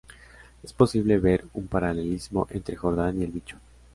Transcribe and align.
Es 0.63 0.73
posible 0.73 1.19
ver 1.19 1.45
un 1.53 1.67
paralelismo 1.67 2.47
entre 2.49 2.75
Jordán 2.75 3.21
y 3.21 3.23
el 3.25 3.31
bicho. 3.31 3.57